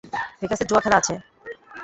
ভেগাসে 0.39 0.65
জুয়া 0.69 0.81
খেলা 0.83 0.97
আছে। 1.01 1.13